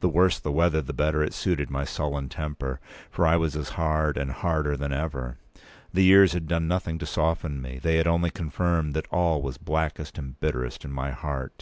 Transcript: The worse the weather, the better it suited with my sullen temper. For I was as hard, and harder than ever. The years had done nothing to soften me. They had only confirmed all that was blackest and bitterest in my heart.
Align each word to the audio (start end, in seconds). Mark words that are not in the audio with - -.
The 0.00 0.08
worse 0.08 0.40
the 0.40 0.50
weather, 0.50 0.82
the 0.82 0.92
better 0.92 1.22
it 1.22 1.32
suited 1.32 1.68
with 1.68 1.72
my 1.72 1.84
sullen 1.84 2.28
temper. 2.28 2.80
For 3.12 3.24
I 3.24 3.36
was 3.36 3.54
as 3.54 3.68
hard, 3.78 4.16
and 4.16 4.32
harder 4.32 4.76
than 4.76 4.92
ever. 4.92 5.38
The 5.92 6.02
years 6.02 6.32
had 6.32 6.48
done 6.48 6.66
nothing 6.66 6.98
to 6.98 7.06
soften 7.06 7.62
me. 7.62 7.78
They 7.78 7.98
had 7.98 8.08
only 8.08 8.30
confirmed 8.30 9.00
all 9.12 9.36
that 9.38 9.44
was 9.44 9.58
blackest 9.58 10.18
and 10.18 10.40
bitterest 10.40 10.84
in 10.84 10.90
my 10.90 11.12
heart. 11.12 11.52